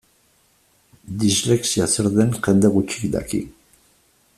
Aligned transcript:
Dislexia 1.25 1.85
zer 1.97 2.09
den 2.17 2.35
jende 2.47 2.73
gutxik 2.79 3.15
daki. 3.19 3.45